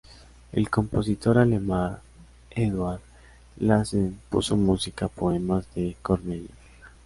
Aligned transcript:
El 0.51 0.67
compositor 0.71 1.37
alemán 1.37 1.99
Eduard 2.49 3.01
Lassen 3.59 4.19
puso 4.31 4.57
música 4.57 5.05
a 5.05 5.09
poemas 5.09 5.71
de 5.75 5.95
Cornelius. 6.01 6.49